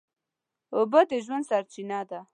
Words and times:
اوبه 0.75 1.01
د 1.09 1.11
ژوند 1.25 1.43
سرچینه 1.49 1.99
ده. 2.09 2.19